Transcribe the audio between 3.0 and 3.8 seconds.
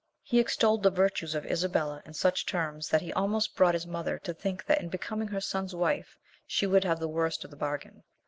he almost brought